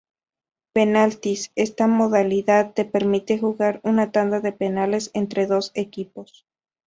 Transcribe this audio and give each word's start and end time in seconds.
Penaltis: 0.73 1.51
Esta 1.53 1.85
modalidad 1.85 2.73
te 2.73 2.85
permite 2.85 3.37
jugar 3.37 3.81
una 3.83 4.11
tanda 4.11 4.39
de 4.39 4.51
penales 4.51 5.11
entre 5.13 5.45
dos 5.45 5.69
equipos. 5.75 6.47